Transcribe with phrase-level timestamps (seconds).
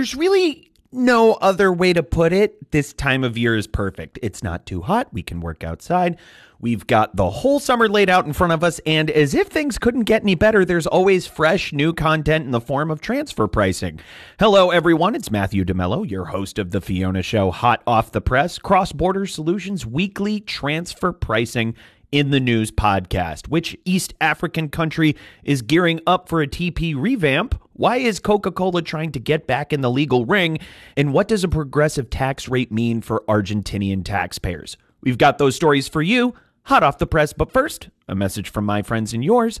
[0.00, 2.70] There's really no other way to put it.
[2.70, 4.18] This time of year is perfect.
[4.22, 5.12] It's not too hot.
[5.12, 6.16] We can work outside.
[6.58, 9.76] We've got the whole summer laid out in front of us, and as if things
[9.76, 14.00] couldn't get any better, there's always fresh new content in the form of transfer pricing.
[14.38, 15.14] Hello, everyone.
[15.14, 19.26] It's Matthew DeMello, your host of The Fiona Show, hot off the press, cross border
[19.26, 21.74] solutions, weekly transfer pricing
[22.12, 23.48] in the News podcast.
[23.48, 27.60] Which East African country is gearing up for a TP revamp?
[27.74, 30.58] Why is Coca Cola trying to get back in the legal ring?
[30.96, 34.76] And what does a progressive tax rate mean for Argentinian taxpayers?
[35.00, 37.32] We've got those stories for you, hot off the press.
[37.32, 39.60] But first, a message from my friends and yours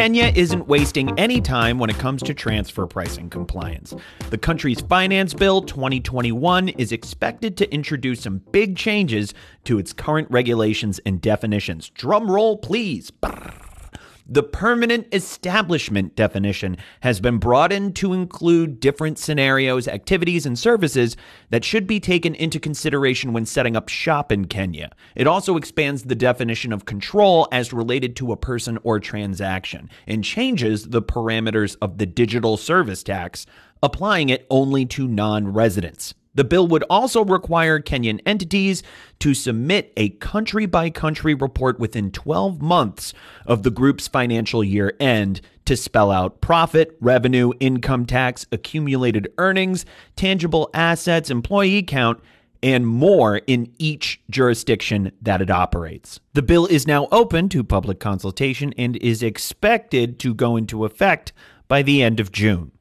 [0.00, 3.94] Kenya isn't wasting any time when it comes to transfer pricing compliance.
[4.30, 9.34] The country's Finance Bill 2021 is expected to introduce some big changes
[9.64, 11.90] to its current regulations and definitions.
[11.90, 13.12] Drum roll, please.
[14.32, 21.16] The permanent establishment definition has been broadened to include different scenarios, activities, and services
[21.48, 24.92] that should be taken into consideration when setting up shop in Kenya.
[25.16, 30.22] It also expands the definition of control as related to a person or transaction and
[30.22, 33.46] changes the parameters of the digital service tax,
[33.82, 36.14] applying it only to non residents.
[36.34, 38.82] The bill would also require Kenyan entities
[39.18, 43.12] to submit a country by country report within 12 months
[43.46, 49.84] of the group's financial year end to spell out profit, revenue, income tax, accumulated earnings,
[50.16, 52.20] tangible assets, employee count,
[52.62, 56.20] and more in each jurisdiction that it operates.
[56.34, 61.32] The bill is now open to public consultation and is expected to go into effect
[61.68, 62.72] by the end of June.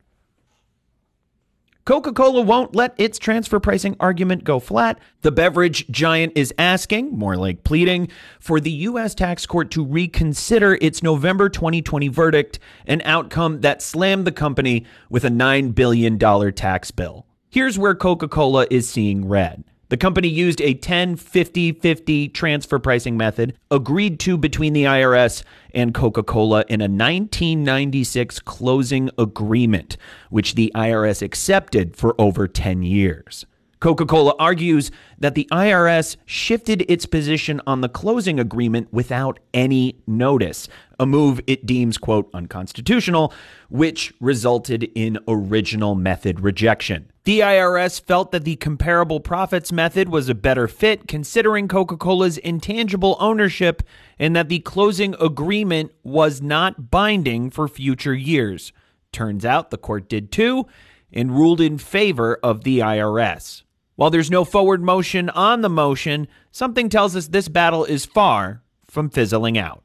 [1.90, 5.00] Coca Cola won't let its transfer pricing argument go flat.
[5.24, 9.16] The beverage giant is asking, more like pleading, for the U.S.
[9.16, 15.26] tax court to reconsider its November 2020 verdict, an outcome that slammed the company with
[15.26, 16.20] a $9 billion
[16.54, 17.26] tax bill.
[17.50, 19.64] Here's where Coca Cola is seeing red.
[19.90, 25.44] The company used a 10 50 50 transfer pricing method agreed to between the IRS
[25.74, 29.98] and Coca Cola in a 1996 closing agreement,
[30.30, 33.48] which the IRS accepted for over 10 years.
[33.80, 39.96] Coca Cola argues that the IRS shifted its position on the closing agreement without any
[40.06, 40.68] notice,
[41.00, 43.34] a move it deems, quote, unconstitutional,
[43.70, 47.10] which resulted in original method rejection.
[47.24, 52.38] The IRS felt that the comparable profits method was a better fit considering Coca Cola's
[52.38, 53.82] intangible ownership
[54.18, 58.74] and that the closing agreement was not binding for future years.
[59.14, 60.68] Turns out the court did too
[61.14, 63.64] and ruled in favor of the IRS.
[64.00, 68.64] While there's no forward motion on the motion, something tells us this battle is far
[68.88, 69.84] from fizzling out.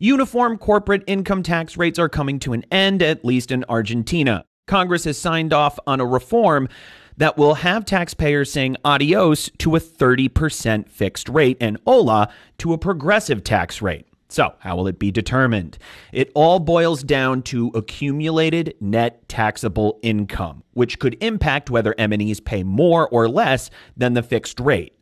[0.00, 4.44] Uniform corporate income tax rates are coming to an end, at least in Argentina.
[4.66, 6.68] Congress has signed off on a reform
[7.16, 12.28] that will have taxpayers saying adios to a 30% fixed rate and hola
[12.58, 14.09] to a progressive tax rate.
[14.30, 15.76] So, how will it be determined?
[16.12, 22.62] It all boils down to accumulated net taxable income, which could impact whether MNEs pay
[22.62, 24.96] more or less than the fixed rate.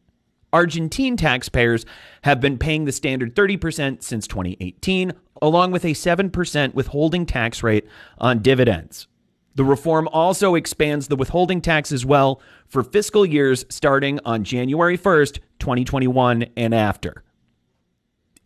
[0.51, 1.85] Argentine taxpayers
[2.23, 7.87] have been paying the standard 30% since 2018, along with a 7% withholding tax rate
[8.17, 9.09] on dividends.
[9.57, 14.97] The reform also expands the withholding tax as well for fiscal years starting on January
[14.97, 17.25] 1st, 2021 and after.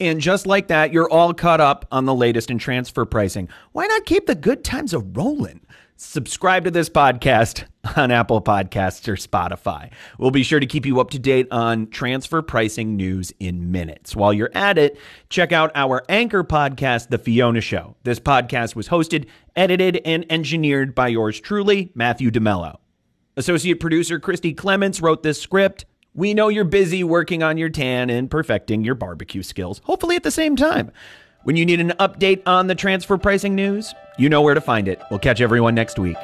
[0.03, 3.49] And just like that, you're all caught up on the latest in transfer pricing.
[3.71, 5.61] Why not keep the good times a rolling?
[6.03, 7.65] subscribe to this podcast
[7.97, 9.91] on Apple Podcasts or Spotify.
[10.19, 14.17] We'll be sure to keep you up to date on transfer pricing news in minutes.
[14.17, 17.97] While you're at it, check out our anchor podcast, The Fiona Show.
[18.03, 22.79] This podcast was hosted, edited, and engineered by yours truly, Matthew DeMello.
[23.37, 25.87] Associate producer Christy Clements wrote this script.
[26.15, 30.23] We know you're busy working on your tan and perfecting your barbecue skills, hopefully at
[30.23, 30.93] the same time.
[31.45, 34.89] When you need an update on the transfer pricing news, you know where to find
[34.89, 35.01] it.
[35.11, 36.17] We'll catch everyone next week.